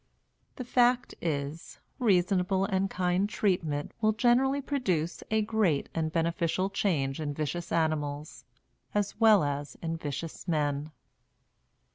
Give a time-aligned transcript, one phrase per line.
[0.55, 7.21] The fact is, reasonable and kind treatment will generally produce a great and beneficial change
[7.21, 8.43] in vicious animals
[8.95, 10.89] as well as in vicious men.